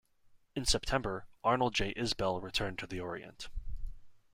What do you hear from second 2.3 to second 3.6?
returned to the Orient.